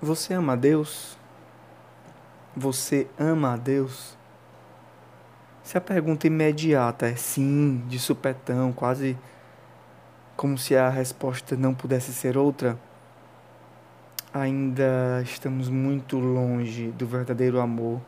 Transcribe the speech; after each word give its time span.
Você 0.00 0.34
ama 0.34 0.52
a 0.52 0.56
Deus? 0.56 1.16
Você 2.54 3.06
ama 3.18 3.54
a 3.54 3.56
Deus? 3.56 4.14
Se 5.62 5.78
a 5.78 5.80
pergunta 5.80 6.26
imediata 6.26 7.06
é 7.06 7.16
sim, 7.16 7.82
de 7.88 7.98
supetão, 7.98 8.74
quase 8.74 9.16
como 10.36 10.58
se 10.58 10.76
a 10.76 10.90
resposta 10.90 11.56
não 11.56 11.74
pudesse 11.74 12.12
ser 12.12 12.36
outra, 12.36 12.78
ainda 14.34 15.22
estamos 15.22 15.70
muito 15.70 16.18
longe 16.18 16.88
do 16.88 17.06
verdadeiro 17.06 17.58
amor 17.58 17.98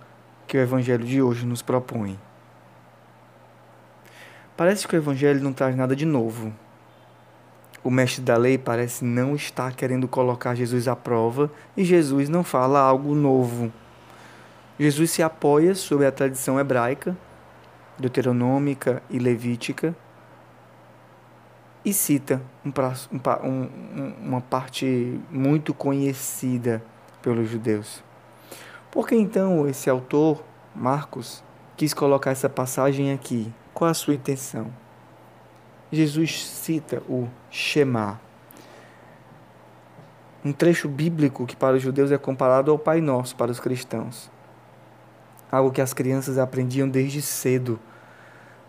que 0.47 0.59
o 0.59 0.61
Evangelho 0.61 1.07
de 1.07 1.23
hoje 1.23 1.47
nos 1.47 1.63
propõe. 1.63 2.21
Parece 4.59 4.87
que 4.87 4.95
o 4.95 4.99
Evangelho 4.99 5.43
não 5.43 5.55
traz 5.55 5.75
nada 5.75 5.97
de 5.97 6.05
novo. 6.05 6.53
O 7.83 7.91
mestre 7.91 8.23
da 8.23 8.37
lei 8.37 8.59
parece 8.59 9.05
não 9.05 9.35
estar 9.35 9.75
querendo 9.75 10.09
colocar 10.09 10.55
Jesus 10.55 10.89
à 10.89 10.97
prova 10.97 11.51
e 11.77 11.85
Jesus 11.85 12.29
não 12.29 12.43
fala 12.43 12.81
algo 12.81 13.15
novo. 13.15 13.73
Jesus 14.79 15.11
se 15.11 15.23
apoia 15.23 15.75
sobre 15.75 16.07
a 16.07 16.13
tradição 16.13 16.59
hebraica, 16.59 17.17
deuteronômica 17.99 19.03
e 19.09 19.19
levítica 19.19 19.95
e 21.85 21.93
cita 21.93 22.43
um, 22.65 22.73
um, 23.47 24.15
uma 24.21 24.41
parte 24.41 25.21
muito 25.31 25.73
conhecida 25.73 26.83
pelos 27.23 27.49
judeus. 27.49 28.03
Por 28.91 29.07
que 29.07 29.15
então 29.15 29.69
esse 29.69 29.89
autor, 29.89 30.43
Marcos, 30.75 31.43
quis 31.77 31.95
colocar 31.95 32.31
essa 32.31 32.49
passagem 32.49 33.13
aqui? 33.13 33.53
Qual 33.73 33.91
a 33.91 33.95
sua 33.95 34.15
intenção? 34.15 34.71
Jesus 35.91 36.47
cita 36.47 37.03
o 37.09 37.29
Shema, 37.51 38.21
um 40.45 40.53
trecho 40.53 40.89
bíblico 40.89 41.47
que 41.47 41.57
para 41.57 41.77
os 41.77 41.83
judeus 41.83 42.13
é 42.13 42.19
comparado 42.19 42.71
ao 42.71 42.79
Pai 42.79 43.01
Nosso 43.01 43.35
para 43.37 43.51
os 43.51 43.59
cristãos. 43.59 44.31
Algo 45.51 45.71
que 45.71 45.81
as 45.81 45.95
crianças 45.95 46.39
aprendiam 46.39 46.89
desde 46.89 47.23
cedo 47.23 47.81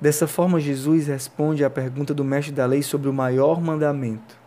Dessa 0.02 0.28
forma, 0.28 0.62
Jesus 0.62 1.08
responde 1.08 1.66
à 1.66 1.70
pergunta 1.70 2.14
do 2.14 2.24
mestre 2.24 2.54
da 2.54 2.66
lei 2.66 2.82
sobre 2.82 3.10
o 3.10 3.14
maior 3.14 3.60
mandamento. 3.60 4.38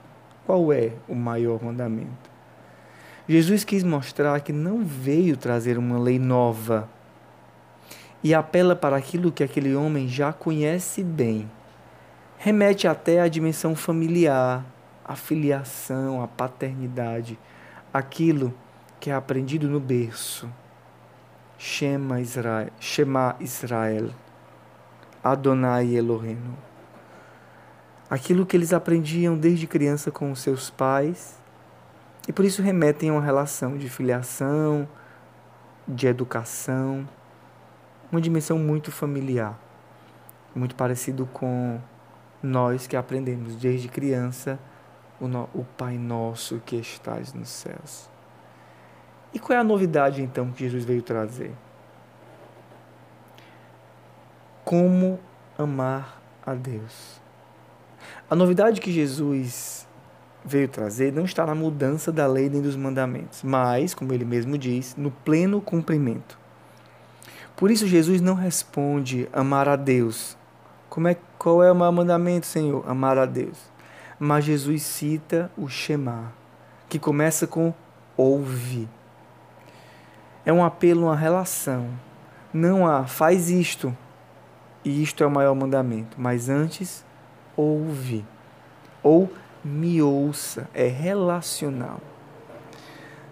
Qual 0.46 0.72
é 0.72 0.92
o 1.06 1.14
maior 1.14 1.62
mandamento? 1.62 2.30
Jesus 3.28 3.62
quis 3.62 3.84
mostrar 3.84 4.40
que 4.40 4.52
não 4.52 4.82
veio 4.82 5.36
trazer 5.36 5.76
uma 5.76 5.98
lei 5.98 6.18
nova 6.18 6.88
e 8.24 8.32
apela 8.32 8.74
para 8.74 8.96
aquilo 8.96 9.30
que 9.30 9.44
aquele 9.44 9.74
homem 9.74 10.08
já 10.08 10.32
conhece 10.32 11.04
bem. 11.04 11.50
Remete 12.44 12.88
até 12.88 13.20
à 13.20 13.28
dimensão 13.28 13.76
familiar, 13.76 14.66
à 15.04 15.14
filiação, 15.14 16.20
à 16.20 16.26
paternidade, 16.26 17.38
aquilo 17.94 18.52
que 18.98 19.10
é 19.10 19.14
aprendido 19.14 19.68
no 19.68 19.78
berço. 19.78 20.50
Shema 21.56 22.20
Israel. 22.20 22.70
Shema 22.80 23.36
Israel. 23.38 24.10
Adonai 25.22 25.94
Elohim. 25.94 26.40
Aquilo 28.10 28.44
que 28.44 28.56
eles 28.56 28.72
aprendiam 28.72 29.38
desde 29.38 29.68
criança 29.68 30.10
com 30.10 30.32
os 30.32 30.40
seus 30.40 30.68
pais, 30.68 31.40
e 32.26 32.32
por 32.32 32.44
isso 32.44 32.60
remetem 32.60 33.10
a 33.10 33.12
uma 33.12 33.22
relação 33.22 33.78
de 33.78 33.88
filiação, 33.88 34.88
de 35.86 36.08
educação, 36.08 37.08
uma 38.10 38.20
dimensão 38.20 38.58
muito 38.58 38.90
familiar, 38.90 39.56
muito 40.56 40.74
parecido 40.74 41.24
com 41.32 41.80
nós 42.42 42.86
que 42.86 42.96
aprendemos 42.96 43.56
desde 43.56 43.88
criança 43.88 44.58
o, 45.20 45.28
no, 45.28 45.48
o 45.54 45.64
Pai 45.64 45.96
Nosso 45.98 46.60
que 46.64 46.76
estás 46.76 47.32
nos 47.32 47.48
céus. 47.48 48.10
E 49.32 49.38
qual 49.38 49.56
é 49.56 49.60
a 49.60 49.64
novidade 49.64 50.22
então 50.22 50.50
que 50.50 50.64
Jesus 50.64 50.84
veio 50.84 51.02
trazer? 51.02 51.52
como 54.72 55.20
amar 55.58 56.20
a 56.44 56.54
Deus. 56.54 57.20
A 58.30 58.34
novidade 58.34 58.80
que 58.80 58.90
Jesus 58.90 59.86
veio 60.44 60.66
trazer 60.66 61.12
não 61.12 61.24
está 61.24 61.44
na 61.44 61.54
mudança 61.54 62.10
da 62.10 62.26
lei 62.26 62.48
nem 62.48 62.62
dos 62.62 62.74
mandamentos, 62.74 63.42
mas, 63.42 63.94
como 63.94 64.12
ele 64.12 64.24
mesmo 64.24 64.56
diz, 64.56 64.96
no 64.96 65.10
pleno 65.10 65.60
cumprimento. 65.60 66.38
Por 67.54 67.70
isso 67.70 67.86
Jesus 67.86 68.20
não 68.20 68.34
responde 68.34 69.28
amar 69.32 69.68
a 69.68 69.76
Deus. 69.76 70.36
Como 70.92 71.08
é, 71.08 71.16
qual 71.38 71.62
é 71.62 71.72
o 71.72 71.74
mandamento, 71.74 72.44
Senhor? 72.44 72.84
Amar 72.86 73.16
a 73.16 73.24
Deus. 73.24 73.56
Mas 74.20 74.44
Jesus 74.44 74.82
cita 74.82 75.50
o 75.56 75.66
Shema, 75.66 76.34
que 76.86 76.98
começa 76.98 77.46
com 77.46 77.72
ouve. 78.14 78.86
É 80.44 80.52
um 80.52 80.62
apelo 80.62 81.04
uma 81.04 81.16
relação, 81.16 81.88
não 82.52 82.86
a 82.86 83.06
faz 83.06 83.48
isto, 83.48 83.96
e 84.84 85.02
isto 85.02 85.24
é 85.24 85.26
o 85.26 85.30
maior 85.30 85.54
mandamento. 85.54 86.18
Mas 86.20 86.50
antes, 86.50 87.02
ouve. 87.56 88.22
Ou 89.02 89.32
me 89.64 90.02
ouça. 90.02 90.68
É 90.74 90.88
relacional. 90.88 92.02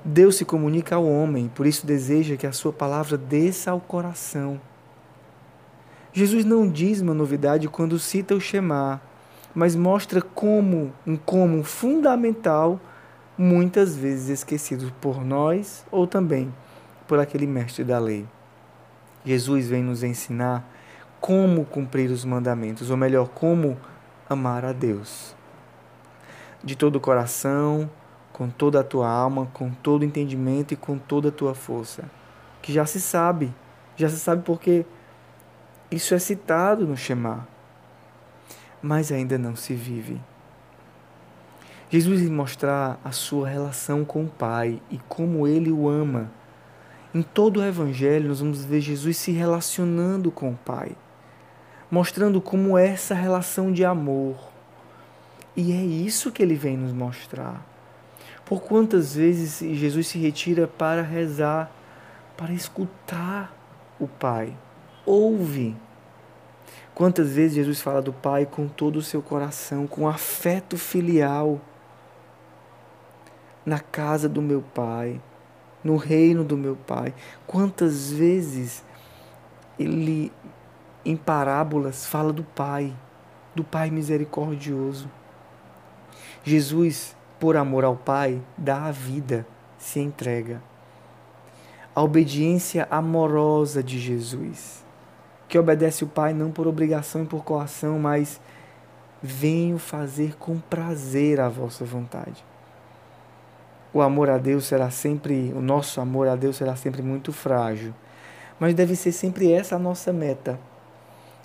Deus 0.03 0.37
se 0.37 0.47
comunica 0.47 0.97
ao 0.97 1.07
homem, 1.07 1.53
por 1.55 1.67
isso 1.67 1.87
deseja 1.87 2.39
que 2.39 2.47
a 2.47 2.53
sua 2.53 2.73
palavra 2.73 3.19
desça 3.19 3.71
ao 3.71 3.81
coração. 3.81 4.59
Jesus 6.13 6.45
não 6.45 6.69
diz 6.69 7.01
uma 7.01 7.15
novidade 7.15 7.69
quando 7.69 7.99
cita 7.99 8.35
o 8.35 8.41
Shema, 8.41 9.01
mas 9.55 9.77
mostra 9.77 10.21
como 10.21 10.93
um 11.07 11.17
como 11.17 11.63
fundamental, 11.63 12.81
muitas 13.39 13.97
vezes 13.97 14.29
esquecido 14.29 14.93
por 15.01 15.25
nós 15.25 15.85
ou 15.91 16.07
também 16.07 16.53
por 17.07 17.19
aquele 17.19 17.47
mestre 17.47 17.85
da 17.85 17.99
lei. 17.99 18.27
Jesus 19.25 19.69
vem 19.69 19.83
nos 19.83 20.03
ensinar 20.03 20.69
como 21.21 21.65
cumprir 21.65 22.11
os 22.11 22.25
mandamentos, 22.25 22.91
ou 22.91 22.97
melhor, 22.97 23.29
como 23.29 23.77
amar 24.29 24.65
a 24.65 24.73
Deus. 24.73 25.35
De 26.63 26.75
todo 26.77 26.97
o 26.97 27.01
coração, 27.01 27.91
com 28.33 28.49
toda 28.49 28.81
a 28.81 28.85
tua 28.85 29.09
alma, 29.09 29.47
com 29.53 29.71
todo 29.71 30.03
o 30.03 30.05
entendimento 30.05 30.73
e 30.73 30.77
com 30.77 30.99
toda 30.99 31.29
a 31.29 31.33
tua 31.33 31.55
força. 31.55 32.05
Que 32.63 32.73
já 32.73 32.87
se 32.87 33.01
sabe, 33.01 33.53
já 33.97 34.09
se 34.09 34.19
sabe 34.19 34.43
porque 34.45 34.87
isso 35.91 36.15
é 36.15 36.19
citado 36.19 36.87
no 36.87 36.97
Shema, 36.97 37.47
mas 38.83 39.11
ainda 39.11 39.37
não 39.37 39.57
se 39.57 39.75
vive. 39.75 40.21
Jesus 41.89 42.29
mostrar 42.31 43.01
a 43.05 43.11
sua 43.11 43.49
relação 43.49 44.05
com 44.05 44.25
o 44.25 44.29
Pai 44.29 44.81
e 44.91 44.99
como 45.09 45.47
ele 45.47 45.73
o 45.73 45.89
ama. 45.89 46.31
Em 47.13 47.23
todo 47.23 47.59
o 47.59 47.65
Evangelho, 47.65 48.29
nós 48.29 48.41
vamos 48.41 48.65
ver 48.65 48.81
Jesus 48.81 49.17
se 49.17 49.33
relacionando 49.33 50.31
com 50.31 50.51
o 50.51 50.57
Pai 50.57 50.97
mostrando 51.91 52.41
como 52.41 52.79
é 52.79 52.87
essa 52.87 53.15
relação 53.15 53.73
de 53.73 53.85
amor. 53.85 54.37
E 55.57 55.73
é 55.73 55.83
isso 55.83 56.31
que 56.31 56.43
ele 56.43 56.55
vem 56.55 56.77
nos 56.77 56.93
mostrar. 56.93 57.67
Por 58.45 58.63
quantas 58.63 59.15
vezes 59.15 59.59
Jesus 59.77 60.07
se 60.07 60.19
retira 60.19 60.69
para 60.69 61.03
rezar, 61.03 61.71
para 62.37 62.53
escutar 62.53 63.53
o 63.99 64.07
Pai? 64.07 64.55
Ouve. 65.05 65.77
Quantas 66.95 67.33
vezes 67.33 67.55
Jesus 67.55 67.81
fala 67.81 68.03
do 68.03 68.13
Pai 68.13 68.45
com 68.47 68.69
todo 68.69 68.97
o 68.97 69.03
seu 69.03 69.23
coração, 69.23 69.87
com 69.87 70.09
afeto 70.09 70.77
filial, 70.77 71.61
na 73.65 73.79
casa 73.79 74.29
do 74.29 74.43
meu 74.43 74.63
Pai, 74.63 75.21
no 75.83 75.97
reino 75.97 76.45
do 76.45 76.57
meu 76.57 76.77
Pai? 76.77 77.15
Quantas 77.47 78.13
vezes 78.13 78.85
ele 79.79 80.31
em 81.05 81.17
parábolas, 81.17 82.07
fala 82.07 82.33
do 82.33 82.45
Pai, 82.45 82.95
do 83.55 83.65
Pai 83.65 83.91
misericordioso. 83.91 85.11
Jesus, 86.45 87.17
por 87.39 87.57
amor 87.57 87.85
ao 87.85 87.97
Pai, 87.97 88.41
dá 88.57 88.85
a 88.85 88.91
vida, 88.91 89.47
se 89.79 90.01
entrega. 90.01 90.63
A 91.95 92.03
obediência 92.03 92.87
amorosa 92.91 93.83
de 93.83 93.99
Jesus, 93.99 94.85
que 95.51 95.59
obedece 95.59 96.03
o 96.05 96.07
Pai 96.07 96.33
não 96.33 96.51
por 96.51 96.67
obrigação 96.67 97.25
e 97.25 97.27
por 97.27 97.45
coação, 97.45 97.99
mas 97.99 98.41
venho 99.23 99.79
fazer 99.79 100.35
com 100.39 100.59
prazer 100.59 101.41
a 101.41 101.51
vossa 101.51 101.85
vontade. 101.85 102.43
O 103.93 104.01
amor 104.01 104.31
a 104.31 104.39
Deus 104.39 104.65
será 104.65 104.89
sempre, 104.89 105.53
o 105.55 105.61
nosso 105.61 106.01
amor 106.01 106.27
a 106.27 106.37
Deus 106.37 106.57
será 106.57 106.75
sempre 106.75 107.03
muito 107.03 107.31
frágil, 107.31 107.93
mas 108.59 108.73
deve 108.73 108.97
ser 108.97 109.13
sempre 109.13 109.53
essa 109.53 109.77
a 109.77 109.79
nossa 109.79 110.11
meta 110.11 110.59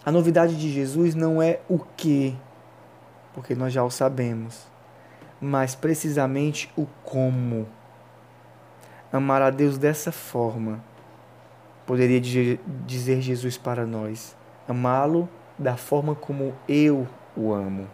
a 0.05 0.11
novidade 0.11 0.55
de 0.55 0.71
Jesus 0.71 1.15
não 1.15 1.41
é 1.41 1.59
o 1.67 1.79
que, 1.79 2.37
porque 3.33 3.55
nós 3.55 3.73
já 3.73 3.83
o 3.83 3.89
sabemos, 3.89 4.67
mas 5.41 5.73
precisamente 5.73 6.71
o 6.77 6.85
como. 7.03 7.67
Amar 9.11 9.41
a 9.41 9.49
Deus 9.49 9.79
dessa 9.79 10.11
forma, 10.11 10.79
poderia 11.85 12.19
dizer 12.19 13.21
Jesus 13.21 13.57
para 13.57 13.85
nós: 13.85 14.35
amá-lo 14.67 15.29
da 15.57 15.77
forma 15.77 16.15
como 16.15 16.53
eu 16.67 17.07
o 17.35 17.53
amo. 17.53 17.87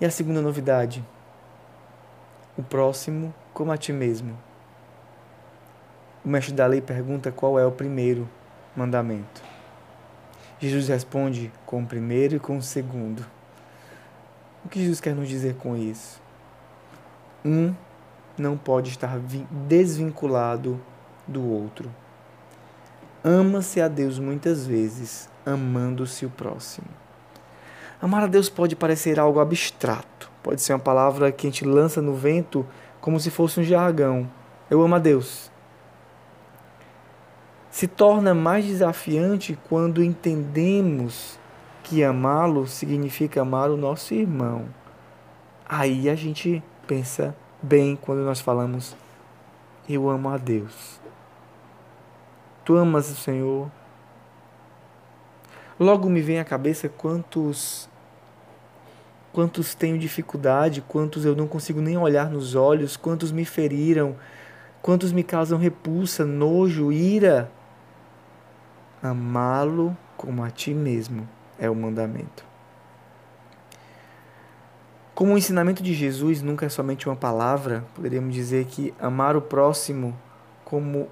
E 0.00 0.04
a 0.04 0.10
segunda 0.10 0.40
novidade? 0.40 1.04
o 2.56 2.62
próximo 2.62 3.34
como 3.52 3.70
a 3.70 3.76
ti 3.76 3.92
mesmo. 3.92 4.36
O 6.24 6.28
mestre 6.28 6.54
da 6.54 6.66
lei 6.66 6.80
pergunta 6.80 7.30
qual 7.30 7.58
é 7.58 7.66
o 7.66 7.70
primeiro 7.70 8.28
mandamento. 8.74 9.42
Jesus 10.58 10.88
responde 10.88 11.52
com 11.66 11.82
o 11.82 11.86
primeiro 11.86 12.36
e 12.36 12.40
com 12.40 12.56
o 12.56 12.62
segundo. 12.62 13.24
O 14.64 14.68
que 14.68 14.80
Jesus 14.80 15.00
quer 15.00 15.14
nos 15.14 15.28
dizer 15.28 15.54
com 15.56 15.76
isso? 15.76 16.20
Um 17.44 17.74
não 18.38 18.56
pode 18.56 18.90
estar 18.90 19.18
desvinculado 19.68 20.80
do 21.26 21.44
outro. 21.44 21.90
Ama-se 23.24 23.80
a 23.80 23.88
Deus 23.88 24.18
muitas 24.18 24.66
vezes, 24.66 25.28
amando-se 25.44 26.24
o 26.24 26.30
próximo. 26.30 26.86
Amar 28.00 28.24
a 28.24 28.26
Deus 28.26 28.48
pode 28.48 28.76
parecer 28.76 29.18
algo 29.18 29.40
abstrato, 29.40 30.30
pode 30.42 30.60
ser 30.60 30.74
uma 30.74 30.78
palavra 30.78 31.32
que 31.32 31.46
a 31.46 31.50
gente 31.50 31.64
lança 31.64 32.00
no 32.02 32.14
vento 32.14 32.64
como 33.00 33.18
se 33.18 33.30
fosse 33.30 33.58
um 33.58 33.64
jargão. 33.64 34.30
Eu 34.70 34.82
amo 34.82 34.94
a 34.94 34.98
Deus. 34.98 35.50
Se 37.70 37.86
torna 37.86 38.34
mais 38.34 38.64
desafiante 38.64 39.58
quando 39.68 40.02
entendemos 40.02 41.38
que 41.82 42.02
amá-lo 42.02 42.66
significa 42.66 43.42
amar 43.42 43.70
o 43.70 43.76
nosso 43.76 44.12
irmão. 44.12 44.66
Aí 45.68 46.08
a 46.08 46.14
gente 46.14 46.62
pensa 46.86 47.34
bem 47.62 47.96
quando 47.96 48.24
nós 48.24 48.40
falamos: 48.40 48.96
Eu 49.88 50.08
amo 50.08 50.28
a 50.28 50.36
Deus. 50.36 51.00
Tu 52.66 52.76
amas 52.76 53.08
o 53.08 53.14
Senhor? 53.14 53.70
Logo 55.78 56.10
me 56.10 56.20
vem 56.20 56.40
à 56.40 56.44
cabeça 56.44 56.88
quantos 56.88 57.88
quantos 59.32 59.72
tenho 59.72 59.96
dificuldade, 59.96 60.80
quantos 60.80 61.24
eu 61.24 61.36
não 61.36 61.46
consigo 61.46 61.80
nem 61.80 61.96
olhar 61.96 62.28
nos 62.28 62.56
olhos, 62.56 62.96
quantos 62.96 63.30
me 63.30 63.44
feriram, 63.44 64.16
quantos 64.82 65.12
me 65.12 65.22
causam 65.22 65.58
repulsa, 65.58 66.24
nojo, 66.24 66.90
ira. 66.90 67.48
Amá-lo 69.00 69.96
como 70.16 70.42
a 70.42 70.50
ti 70.50 70.74
mesmo 70.74 71.28
é 71.60 71.70
o 71.70 71.74
mandamento. 71.74 72.44
Como 75.14 75.34
o 75.34 75.38
ensinamento 75.38 75.84
de 75.84 75.94
Jesus 75.94 76.42
nunca 76.42 76.66
é 76.66 76.68
somente 76.68 77.08
uma 77.08 77.14
palavra, 77.14 77.84
poderíamos 77.94 78.34
dizer 78.34 78.64
que 78.64 78.92
amar 78.98 79.36
o 79.36 79.42
próximo 79.42 80.18
como 80.64 81.08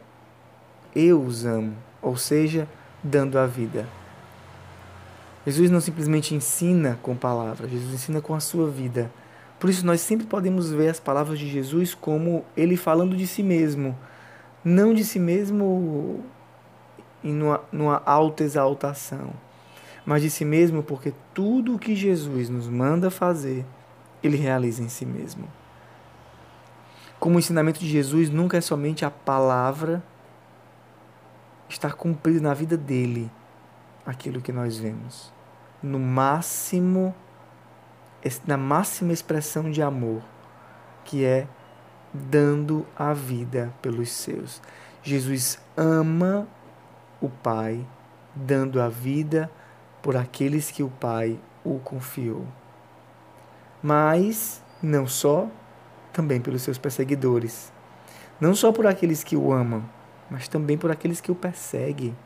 eu 0.95 1.23
os 1.23 1.45
amo, 1.45 1.75
ou 2.01 2.17
seja, 2.17 2.69
dando 3.03 3.39
a 3.39 3.47
vida. 3.47 3.87
Jesus 5.47 5.71
não 5.71 5.81
simplesmente 5.81 6.35
ensina 6.35 6.99
com 7.03 7.15
palavras, 7.15 7.71
Jesus 7.71 7.95
ensina 7.95 8.21
com 8.21 8.35
a 8.35 8.41
sua 8.41 8.71
vida. 8.71 9.11
Por 9.59 9.71
isso, 9.71 9.85
nós 9.85 10.01
sempre 10.01 10.27
podemos 10.27 10.71
ver 10.71 10.89
as 10.89 11.01
palavras 11.01 11.39
de 11.39 11.49
Jesus 11.49 11.95
como 11.95 12.45
ele 12.57 12.77
falando 12.77 13.17
de 13.17 13.27
si 13.27 13.43
mesmo, 13.43 13.97
não 14.65 14.95
de 14.95 15.05
si 15.05 15.19
mesmo 15.19 16.25
em 17.23 17.33
numa, 17.33 17.61
numa 17.73 18.03
alta 18.05 18.45
exaltação, 18.45 19.33
mas 20.05 20.23
de 20.23 20.31
si 20.31 20.45
mesmo, 20.45 20.83
porque 20.83 21.13
tudo 21.33 21.75
o 21.75 21.79
que 21.79 21.95
Jesus 21.95 22.49
nos 22.49 22.69
manda 22.69 23.11
fazer, 23.11 23.65
ele 24.23 24.37
realiza 24.37 24.83
em 24.83 24.89
si 24.89 25.07
mesmo. 25.07 25.49
Como 27.19 27.37
o 27.37 27.39
ensinamento 27.39 27.81
de 27.81 27.89
Jesus 27.89 28.29
nunca 28.29 28.59
é 28.59 28.61
somente 28.61 29.05
a 29.05 29.11
palavra, 29.11 30.03
está 31.69 31.91
cumprido 31.91 32.41
na 32.41 32.55
vida 32.55 32.77
dele 32.77 33.31
aquilo 34.05 34.41
que 34.41 34.53
nós 34.53 34.77
vemos. 34.77 35.33
No 35.83 35.99
máximo, 35.99 37.15
na 38.47 38.57
máxima 38.57 39.13
expressão 39.13 39.71
de 39.71 39.83
amor, 39.83 40.23
que 41.05 41.25
é 41.25 41.47
dando 42.13 42.87
a 42.97 43.13
vida 43.13 43.73
pelos 43.83 44.11
seus. 44.11 44.63
Jesus 45.03 45.59
ama 45.77 46.47
o 47.21 47.29
Pai, 47.29 47.85
dando 48.35 48.81
a 48.81 48.89
vida 48.89 49.51
por 50.01 50.17
aqueles 50.17 50.71
que 50.71 50.83
o 50.83 50.89
Pai 50.89 51.39
o 51.65 51.79
confiou. 51.81 52.47
Mas 53.83 54.63
não 54.83 55.07
só, 55.07 55.49
também 56.13 56.41
pelos 56.41 56.63
seus 56.63 56.79
perseguidores. 56.79 57.73
Não 58.41 58.55
só 58.55 58.73
por 58.73 58.87
aqueles 58.87 59.25
que 59.25 59.37
o 59.37 59.53
amam, 59.53 59.85
mas 60.35 60.49
também 60.49 60.77
por 60.77 60.91
aqueles 60.91 61.21
que 61.21 61.31
o 61.31 61.35
perseguem. 61.35 62.17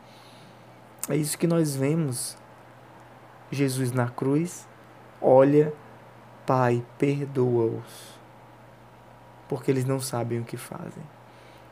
É 1.07 1.15
isso 1.15 1.37
que 1.37 1.45
nós 1.45 1.75
vemos. 1.75 2.35
Jesus 3.51 3.91
na 3.91 4.09
cruz, 4.09 4.67
olha, 5.21 5.71
Pai, 6.43 6.83
perdoa-os, 6.97 8.19
porque 9.47 9.69
eles 9.69 9.85
não 9.85 9.99
sabem 9.99 10.39
o 10.39 10.43
que 10.43 10.57
fazem. 10.57 11.03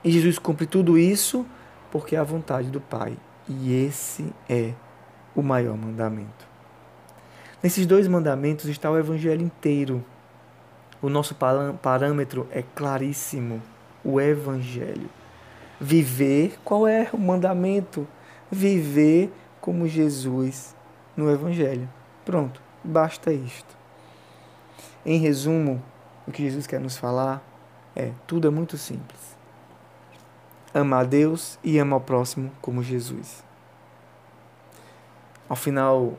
E 0.04 0.12
Jesus 0.12 0.38
cumpre 0.38 0.68
tudo 0.68 0.96
isso 0.96 1.44
porque 1.92 2.16
é 2.16 2.20
a 2.20 2.24
vontade 2.24 2.70
do 2.70 2.80
Pai. 2.80 3.18
E 3.50 3.74
esse 3.74 4.32
é 4.48 4.76
o 5.36 5.42
maior 5.42 5.76
mandamento. 5.76 6.48
Nesses 7.64 7.88
dois 7.88 8.08
mandamentos 8.08 8.66
está 8.66 8.92
o 8.92 8.98
Evangelho 8.98 9.42
inteiro. 9.42 10.06
O 11.02 11.10
nosso 11.10 11.36
parâmetro 11.82 12.48
é 12.52 12.62
claríssimo: 12.62 13.60
o 14.04 14.22
Evangelho. 14.22 15.10
Viver, 15.80 16.58
qual 16.64 16.88
é 16.88 17.10
o 17.14 17.18
mandamento? 17.18 18.08
Viver 18.52 19.32
como 19.62 19.88
Jesus 19.88 20.76
no 21.16 21.30
Evangelho. 21.30 21.90
Pronto, 22.26 22.62
basta 22.84 23.32
isto. 23.32 23.78
Em 25.06 25.20
resumo, 25.20 25.82
o 26.28 26.32
que 26.32 26.44
Jesus 26.44 26.68
quer 26.68 26.80
nos 26.80 26.98
falar 26.98 27.42
é: 27.96 28.12
tudo 28.26 28.48
é 28.48 28.52
muito 28.52 28.78
simples. 28.78 29.38
Ama 30.74 31.00
a 31.00 31.04
Deus 31.04 31.58
e 31.64 31.78
ama 31.78 31.96
ao 31.96 32.02
próximo 32.02 32.52
como 32.62 32.84
Jesus. 32.84 33.44
Ao 35.48 35.56
final 35.56 36.14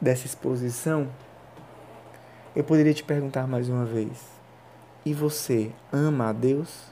dessa 0.00 0.26
exposição, 0.26 1.08
eu 2.54 2.62
poderia 2.62 2.92
te 2.92 3.02
perguntar 3.02 3.46
mais 3.46 3.68
uma 3.68 3.84
vez: 3.84 4.22
e 5.04 5.14
você 5.14 5.72
ama 5.92 6.28
a 6.28 6.32
Deus? 6.32 6.91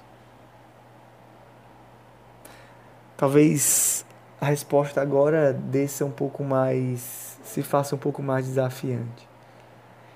Talvez 3.21 4.07
a 4.41 4.47
resposta 4.47 5.03
agora 5.03 5.53
desça 5.53 6.07
um 6.07 6.11
pouco 6.11 6.43
mais, 6.43 7.39
se 7.45 7.63
faça 7.63 7.95
um 7.95 7.99
pouco 7.99 8.23
mais 8.23 8.47
desafiante. 8.47 9.29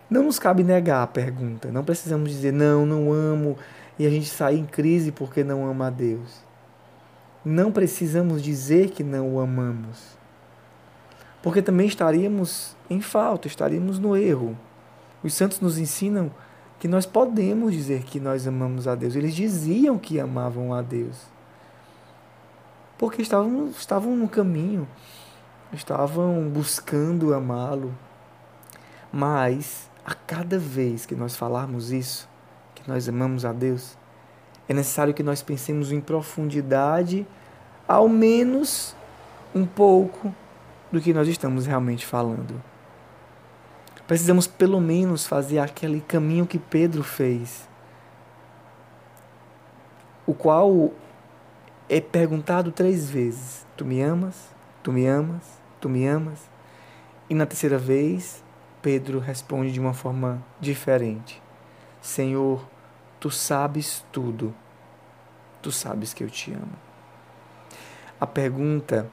Não 0.09 0.23
nos 0.23 0.39
cabe 0.39 0.65
negar 0.65 1.03
a 1.03 1.07
pergunta, 1.07 1.71
não 1.71 1.85
precisamos 1.85 2.31
dizer 2.31 2.53
não, 2.53 2.87
não 2.87 3.13
amo 3.13 3.59
e 3.99 4.07
a 4.07 4.11
gente 4.11 4.31
sair 4.31 4.59
em 4.59 4.65
crise 4.65 5.13
porque 5.13 5.45
não 5.45 5.69
ama 5.69 5.89
a 5.89 5.91
Deus. 5.91 6.43
Não 7.45 7.71
precisamos 7.71 8.43
dizer 8.43 8.89
que 8.89 9.05
não 9.05 9.35
o 9.35 9.39
amamos 9.39 10.15
porque 11.45 11.61
também 11.61 11.87
estaríamos 11.87 12.75
em 12.89 13.03
falta, 13.03 13.47
estaríamos 13.47 13.99
no 13.99 14.17
erro. 14.17 14.57
Os 15.23 15.35
santos 15.35 15.61
nos 15.61 15.77
ensinam 15.77 16.31
que 16.81 16.89
nós 16.89 17.05
podemos 17.05 17.75
dizer 17.75 18.03
que 18.05 18.19
nós 18.19 18.49
amamos 18.49 18.89
a 18.89 18.95
Deus. 18.95 19.15
Eles 19.15 19.35
diziam 19.35 19.99
que 19.99 20.19
amavam 20.19 20.73
a 20.73 20.81
Deus. 20.81 21.34
Porque 23.05 23.21
estavam, 23.21 23.67
estavam 23.67 24.17
no 24.17 24.27
caminho, 24.27 24.89
estavam 25.75 26.49
buscando 26.49 27.35
amá-lo. 27.35 27.95
Mas, 29.13 29.91
a 30.07 30.15
cada 30.15 30.59
vez 30.59 31.05
que 31.05 31.15
nós 31.15 31.37
falarmos 31.37 31.93
isso, 31.93 32.27
que 32.75 32.89
nós 32.89 33.07
amamos 33.07 33.45
a 33.45 33.53
Deus, 33.53 33.95
é 34.67 34.73
necessário 34.73 35.13
que 35.13 35.23
nós 35.23 35.43
pensemos 35.43 35.93
em 35.93 36.01
profundidade, 36.01 37.27
ao 37.87 38.09
menos 38.09 38.97
um 39.55 39.67
pouco 39.67 40.35
do 40.91 40.99
que 40.99 41.13
nós 41.13 41.29
estamos 41.29 41.67
realmente 41.67 42.07
falando. 42.07 42.59
Precisamos 44.07 44.47
pelo 44.47 44.81
menos 44.81 45.27
fazer 45.27 45.59
aquele 45.59 46.01
caminho 46.01 46.47
que 46.47 46.59
Pedro 46.59 47.03
fez, 47.03 47.69
o 50.27 50.33
qual 50.33 50.91
é 51.97 52.01
perguntado 52.01 52.73
três 52.73 53.09
vezes: 53.09 53.65
Tu 53.77 53.85
me 53.85 54.03
amas? 54.03 54.53
Tu 54.83 54.91
me 54.91 55.07
amas? 55.07 55.61
Tu 55.81 55.89
me 55.89 56.07
amas? 56.07 56.51
E 57.31 57.35
na 57.35 57.47
terceira 57.47 57.79
vez, 57.79 58.43
Pedro 58.83 59.21
responde 59.21 59.71
de 59.71 59.79
uma 59.79 59.95
forma 59.95 60.45
diferente: 60.61 61.41
Senhor, 62.01 62.69
tu 63.21 63.31
sabes 63.31 64.05
tudo. 64.11 64.53
Tu 65.63 65.71
sabes 65.71 66.13
que 66.13 66.25
eu 66.25 66.29
te 66.29 66.53
amo. 66.53 66.77
A 68.21 68.27
pergunta 68.27 69.09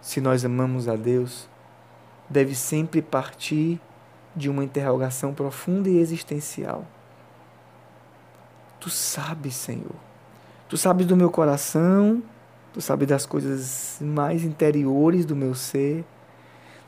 se 0.00 0.20
nós 0.20 0.44
amamos 0.44 0.88
a 0.88 0.96
Deus, 0.96 1.48
deve 2.28 2.56
sempre 2.56 3.00
partir 3.00 3.80
de 4.34 4.50
uma 4.50 4.64
interrogação 4.64 5.32
profunda 5.32 5.88
e 5.88 5.98
existencial. 5.98 6.84
Tu 8.80 8.90
sabes, 8.90 9.54
Senhor. 9.54 10.11
Tu 10.72 10.78
sabes 10.78 11.04
do 11.04 11.14
meu 11.14 11.30
coração, 11.30 12.22
tu 12.72 12.80
sabes 12.80 13.06
das 13.06 13.26
coisas 13.26 13.98
mais 14.00 14.42
interiores 14.42 15.26
do 15.26 15.36
meu 15.36 15.54
ser. 15.54 16.02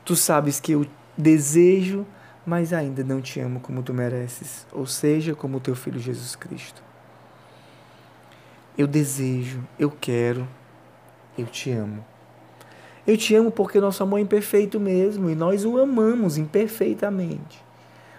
Tu 0.03 0.15
sabes 0.15 0.59
que 0.59 0.71
eu 0.71 0.87
desejo, 1.15 2.03
mas 2.43 2.73
ainda 2.73 3.03
não 3.03 3.21
te 3.21 3.39
amo 3.39 3.59
como 3.59 3.83
tu 3.83 3.93
mereces, 3.93 4.65
ou 4.71 4.87
seja, 4.87 5.35
como 5.35 5.59
teu 5.59 5.75
filho 5.75 5.99
Jesus 5.99 6.35
Cristo. 6.35 6.81
Eu 8.75 8.87
desejo, 8.87 9.63
eu 9.77 9.91
quero, 9.91 10.47
eu 11.37 11.45
te 11.45 11.69
amo. 11.69 12.03
Eu 13.05 13.15
te 13.15 13.35
amo 13.35 13.51
porque 13.51 13.79
nosso 13.79 14.01
amor 14.01 14.17
é 14.17 14.21
imperfeito 14.23 14.79
mesmo 14.79 15.29
e 15.29 15.35
nós 15.35 15.63
o 15.63 15.77
amamos 15.77 16.39
imperfeitamente. 16.39 17.63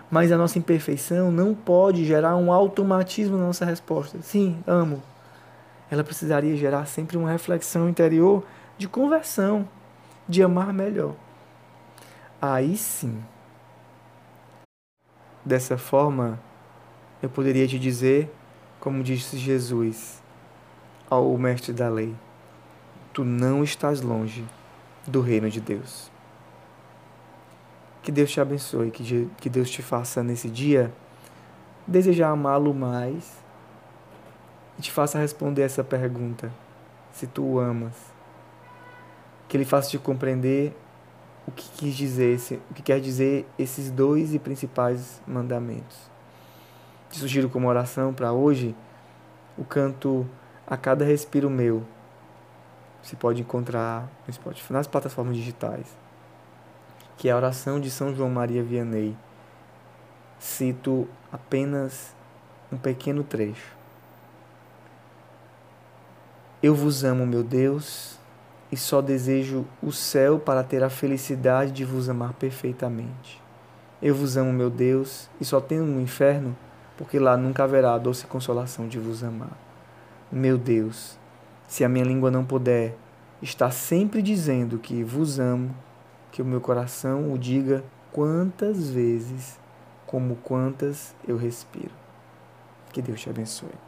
Mas 0.08 0.30
a 0.30 0.38
nossa 0.38 0.60
imperfeição 0.60 1.32
não 1.32 1.56
pode 1.56 2.04
gerar 2.04 2.36
um 2.36 2.52
automatismo 2.52 3.36
na 3.36 3.46
nossa 3.46 3.64
resposta. 3.64 4.18
Sim, 4.22 4.58
amo. 4.64 5.02
Ela 5.90 6.02
precisaria 6.02 6.56
gerar 6.56 6.86
sempre 6.86 7.16
uma 7.16 7.30
reflexão 7.30 7.88
interior 7.88 8.44
de 8.76 8.88
conversão, 8.88 9.68
de 10.28 10.42
amar 10.42 10.72
melhor. 10.72 11.14
Aí 12.40 12.76
sim. 12.76 13.22
Dessa 15.44 15.78
forma, 15.78 16.40
eu 17.22 17.30
poderia 17.30 17.66
te 17.68 17.78
dizer, 17.78 18.32
como 18.80 19.02
disse 19.02 19.38
Jesus 19.38 20.22
ao 21.08 21.36
mestre 21.38 21.72
da 21.72 21.88
lei: 21.88 22.14
Tu 23.12 23.24
não 23.24 23.62
estás 23.62 24.00
longe 24.00 24.44
do 25.06 25.20
reino 25.20 25.48
de 25.48 25.60
Deus. 25.60 26.10
Que 28.02 28.12
Deus 28.12 28.30
te 28.30 28.40
abençoe, 28.40 28.90
que, 28.90 29.48
Deus 29.48 29.70
te 29.70 29.82
faça 29.82 30.22
nesse 30.22 30.48
dia 30.48 30.92
desejar 31.86 32.30
amá-lo 32.30 32.74
mais 32.74 33.44
e 34.78 34.82
te 34.82 34.92
faça 34.92 35.18
responder 35.18 35.62
essa 35.62 35.82
pergunta: 35.82 36.50
se 37.12 37.26
tu 37.26 37.44
o 37.44 37.58
amas. 37.58 37.94
Que 39.48 39.56
ele 39.56 39.64
faça 39.64 39.90
te 39.90 39.98
compreender 39.98 40.76
o 41.46 41.52
que 41.52 41.68
quis 41.70 41.94
dizer, 41.94 42.38
o 42.68 42.74
que 42.74 42.82
quer 42.82 43.00
dizer 43.00 43.46
esses 43.56 43.90
dois 43.90 44.34
e 44.34 44.38
principais 44.38 45.22
mandamentos. 45.26 46.10
Te 47.08 47.18
sugiro 47.18 47.48
como 47.48 47.68
oração 47.68 48.12
para 48.12 48.32
hoje 48.32 48.74
o 49.56 49.64
canto 49.64 50.26
A 50.66 50.76
Cada 50.76 51.04
Respiro 51.04 51.48
Meu. 51.48 51.84
Você 53.00 53.14
pode 53.14 53.40
encontrar 53.40 54.10
no 54.26 54.32
Spotify, 54.32 54.72
nas 54.72 54.88
plataformas 54.88 55.36
digitais. 55.36 55.86
Que 57.16 57.28
é 57.28 57.32
a 57.32 57.36
oração 57.36 57.78
de 57.78 57.88
São 57.88 58.12
João 58.12 58.28
Maria 58.28 58.64
Vianney. 58.64 59.16
Cito 60.40 61.08
apenas 61.30 62.14
um 62.72 62.76
pequeno 62.76 63.22
trecho. 63.22 63.75
Eu 66.62 66.74
vos 66.74 67.04
amo, 67.04 67.26
meu 67.26 67.42
Deus, 67.42 68.18
e 68.72 68.76
só 68.78 69.02
desejo 69.02 69.66
o 69.82 69.92
céu 69.92 70.38
para 70.38 70.64
ter 70.64 70.82
a 70.82 70.88
felicidade 70.88 71.70
de 71.70 71.84
vos 71.84 72.08
amar 72.08 72.32
perfeitamente. 72.32 73.42
Eu 74.00 74.14
vos 74.14 74.38
amo, 74.38 74.52
meu 74.54 74.70
Deus, 74.70 75.28
e 75.38 75.44
só 75.44 75.60
tenho 75.60 75.84
no 75.84 76.00
inferno, 76.00 76.56
porque 76.96 77.18
lá 77.18 77.36
nunca 77.36 77.64
haverá 77.64 77.92
a 77.92 77.98
doce 77.98 78.26
consolação 78.26 78.88
de 78.88 78.98
vos 78.98 79.22
amar. 79.22 79.56
Meu 80.32 80.56
Deus, 80.56 81.18
se 81.68 81.84
a 81.84 81.88
minha 81.90 82.04
língua 82.04 82.30
não 82.30 82.44
puder 82.44 82.96
estar 83.42 83.70
sempre 83.70 84.22
dizendo 84.22 84.78
que 84.78 85.04
vos 85.04 85.38
amo, 85.38 85.76
que 86.32 86.40
o 86.40 86.44
meu 86.44 86.60
coração 86.60 87.32
o 87.32 87.38
diga 87.38 87.84
quantas 88.12 88.88
vezes, 88.88 89.60
como 90.06 90.36
quantas 90.36 91.14
eu 91.28 91.36
respiro. 91.36 91.92
Que 92.92 93.02
Deus 93.02 93.20
te 93.20 93.28
abençoe. 93.28 93.85